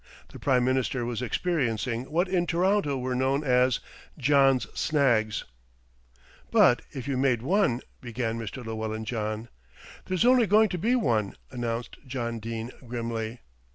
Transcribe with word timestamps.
The 0.29 0.39
Prime 0.39 0.63
Minister 0.63 1.05
was 1.05 1.21
experiencing 1.21 2.05
what 2.09 2.27
in 2.27 2.47
Toronto 2.47 2.97
were 2.97 3.13
known 3.13 3.43
as 3.43 3.79
"John's 4.17 4.65
snags." 4.73 5.43
"But 6.49 6.81
if 6.91 7.07
you've 7.07 7.19
made 7.19 7.43
one" 7.43 7.81
began 8.01 8.39
Mr. 8.39 8.65
Llewellyn 8.65 9.05
John. 9.05 9.47
"There's 10.07 10.25
only 10.25 10.47
going 10.47 10.69
to 10.69 10.79
be 10.79 10.95
one," 10.95 11.35
announced 11.51 11.97
John 12.07 12.39
Dene 12.39 12.71
grimly. 12.83 13.41